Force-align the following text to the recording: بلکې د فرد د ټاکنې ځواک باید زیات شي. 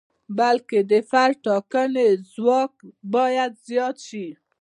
بلکې 0.39 0.79
د 0.91 0.93
فرد 1.09 1.37
د 1.41 1.43
ټاکنې 1.45 2.09
ځواک 2.33 2.73
باید 3.13 3.51
زیات 3.67 3.97
شي. 4.07 4.27